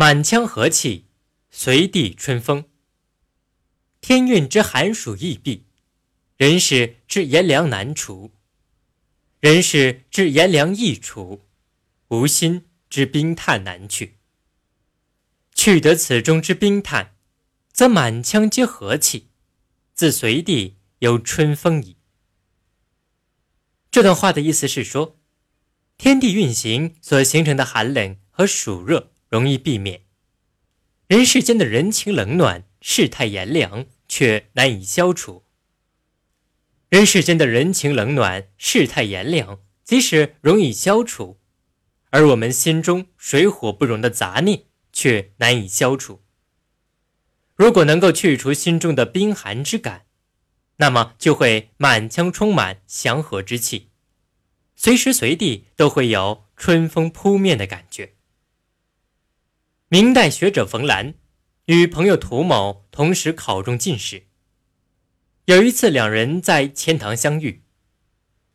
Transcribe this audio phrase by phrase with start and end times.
[0.00, 1.04] 满腔和气，
[1.50, 2.64] 随地春风。
[4.00, 5.66] 天运之寒暑易避，
[6.38, 8.32] 人事之炎凉难除。
[9.40, 11.44] 人事之炎凉易除，
[12.08, 14.16] 吾心之冰炭难去。
[15.54, 17.16] 去得此中之冰炭，
[17.70, 19.28] 则满腔皆和气，
[19.92, 21.98] 自随地有春风矣。
[23.90, 25.20] 这段话的意思是说，
[25.98, 29.09] 天地运行所形成的寒冷和暑热。
[29.30, 30.02] 容易避免，
[31.06, 35.44] 人世间的人情冷暖、世态炎凉却难以消除。
[36.88, 41.38] 人世间的人情冷暖、世态炎凉，即使容易消除，
[42.10, 46.24] 而我们心中水火不容的杂念却难以消除。
[47.54, 50.06] 如果能够去除心中的冰寒之感，
[50.78, 53.90] 那么就会满腔充满祥和之气，
[54.74, 58.14] 随时随地都会有春风扑面的感觉。
[59.92, 61.14] 明代学者冯兰
[61.64, 64.28] 与朋友涂某同时考中进士。
[65.46, 67.64] 有一次，两人在钱塘相遇，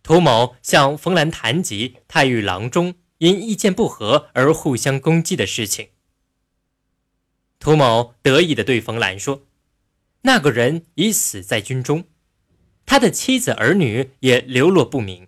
[0.02, 5.90] 涂某向冯兰谈及他与郎中因意见不合而互相攻击的事情。
[7.60, 9.46] 涂某得意地对冯兰说
[10.24, 12.06] ：“那个人已死在军中，
[12.86, 15.28] 他的妻子儿女也流落不明。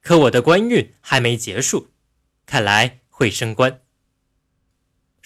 [0.00, 1.90] 可我的官运还没结束，
[2.46, 3.82] 看来会升官。”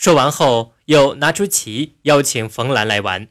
[0.02, 3.28] 说完后，又拿出棋邀请冯兰来玩，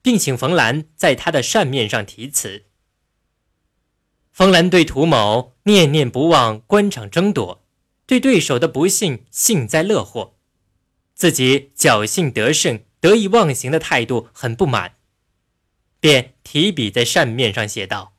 [0.00, 2.66] 并请冯兰在他的扇面上题词。
[4.30, 7.64] 冯兰对涂某念念不忘官场争夺，
[8.06, 10.36] 对对手的不幸幸灾乐祸，
[11.14, 14.94] 自己侥幸得胜、得意忘形的态度很不满，
[15.98, 18.14] 便提笔在扇面上写道：“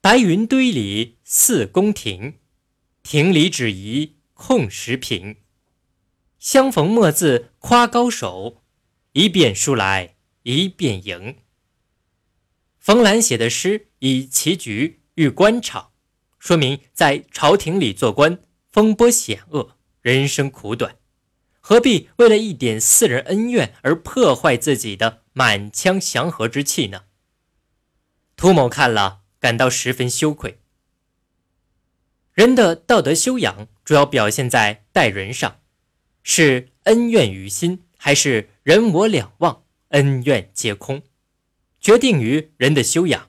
[0.00, 2.38] 白云堆里似宫廷，
[3.02, 5.38] 亭里只宜空时平。”
[6.44, 8.62] 相逢莫自夸高手，
[9.12, 11.38] 一遍输来一遍赢。
[12.78, 15.92] 冯兰写的诗以棋局喻官场，
[16.38, 18.40] 说明在朝廷里做官
[18.70, 20.98] 风波险恶，人生苦短，
[21.60, 27.04] 何必为了一点私人恩怨而破坏自己的满腔祥和之气呢？
[28.36, 30.60] 涂某看了感到十分羞愧。
[32.34, 35.62] 人的道德修养主要表现在待人上。
[36.26, 41.02] 是恩怨于心，还是人我两忘，恩怨皆空，
[41.78, 43.28] 决定于人的修养。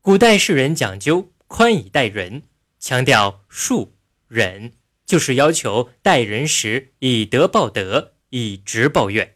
[0.00, 2.44] 古代世人讲究宽以待人，
[2.78, 3.90] 强调恕
[4.28, 4.72] 忍，
[5.04, 9.34] 就是要求待人时以德报德，以直报怨，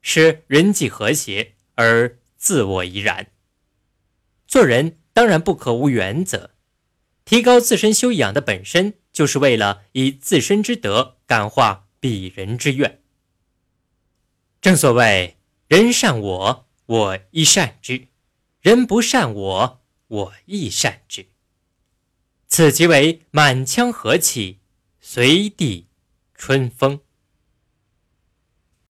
[0.00, 3.32] 使人际和谐而自我怡然。
[4.46, 6.52] 做人当然不可无原则，
[7.24, 8.94] 提高自身修养的本身。
[9.12, 13.00] 就是为了以自身之德感化鄙人之怨。
[14.60, 15.36] 正所谓
[15.68, 18.08] “人善我，我亦善之；
[18.60, 21.26] 人不善我，我亦善之。”
[22.46, 24.58] 此即为满腔和气，
[25.00, 25.86] 随地
[26.34, 27.00] 春风。